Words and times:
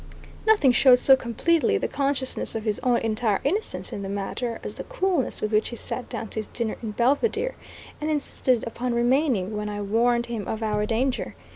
Nothing 0.47 0.71
showed 0.71 0.97
so 0.97 1.15
completely 1.15 1.77
the 1.77 1.87
consciousness 1.87 2.55
of 2.55 2.63
his 2.63 2.79
own 2.79 2.97
entire 3.01 3.39
innocence 3.43 3.93
in 3.93 4.01
the 4.01 4.09
matter, 4.09 4.59
as 4.63 4.73
the 4.73 4.83
coolness 4.85 5.41
with 5.41 5.51
which 5.53 5.69
he 5.69 5.75
sat 5.75 6.09
down 6.09 6.27
to 6.29 6.39
his 6.39 6.47
dinner 6.47 6.75
in 6.81 6.93
Belvidere, 6.93 7.53
and 8.01 8.09
insisted 8.09 8.63
upon 8.65 8.95
remaining 8.95 9.55
when 9.55 9.69
I 9.69 9.79
warned 9.79 10.25
him 10.25 10.47
of 10.47 10.63
our 10.63 10.87
danger. 10.87 11.35